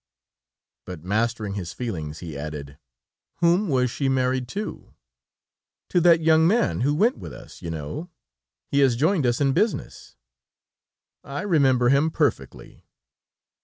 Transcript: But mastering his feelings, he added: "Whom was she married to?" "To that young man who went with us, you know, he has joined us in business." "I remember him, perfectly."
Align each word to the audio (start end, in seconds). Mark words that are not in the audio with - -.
But 0.87 1.03
mastering 1.03 1.53
his 1.53 1.73
feelings, 1.73 2.21
he 2.25 2.35
added: 2.35 2.79
"Whom 3.35 3.67
was 3.69 3.91
she 3.91 4.09
married 4.09 4.47
to?" 4.47 4.95
"To 5.89 6.01
that 6.01 6.21
young 6.21 6.47
man 6.47 6.81
who 6.81 6.95
went 6.95 7.19
with 7.19 7.31
us, 7.31 7.61
you 7.61 7.69
know, 7.69 8.09
he 8.65 8.79
has 8.79 8.95
joined 8.95 9.27
us 9.27 9.39
in 9.39 9.53
business." 9.53 10.15
"I 11.23 11.41
remember 11.43 11.89
him, 11.89 12.09
perfectly." 12.09 12.87